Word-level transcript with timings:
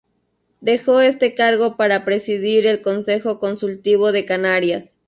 Dejó 0.61 0.99
este 0.99 1.35
cargo 1.35 1.77
para 1.77 2.03
presidir 2.05 2.65
el 2.65 2.81
Consejo 2.81 3.39
Consultivo 3.39 4.11
de 4.11 4.25
Canarias. 4.25 4.97